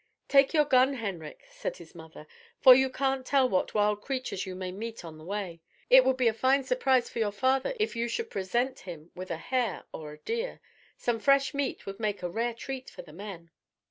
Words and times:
"Take 0.27 0.51
your 0.55 0.65
gun, 0.65 0.95
Henrik," 0.95 1.43
said 1.51 1.77
his 1.77 1.93
mother, 1.93 2.25
"for 2.59 2.73
you 2.73 2.89
can't 2.89 3.23
tell 3.23 3.47
what 3.47 3.75
wild 3.75 4.01
creatures 4.01 4.47
you 4.47 4.55
may 4.55 4.71
meet 4.71 5.05
on 5.05 5.19
the 5.19 5.23
way. 5.23 5.61
It 5.91 6.03
would 6.03 6.17
be 6.17 6.27
a 6.27 6.33
fine 6.33 6.63
surprise 6.63 7.07
for 7.07 7.19
your 7.19 7.31
father 7.31 7.75
if 7.79 7.95
you 7.95 8.07
should 8.07 8.31
present 8.31 8.79
him 8.79 9.11
with 9.13 9.29
a 9.29 9.37
hare 9.37 9.83
or 9.93 10.11
a 10.13 10.17
deer. 10.17 10.59
Some 10.97 11.19
fresh 11.19 11.53
meat 11.53 11.85
would 11.85 11.99
make 11.99 12.23
a 12.23 12.31
rare 12.31 12.55
treat 12.55 12.89
for 12.89 13.03
the 13.03 13.13
men." 13.13 13.51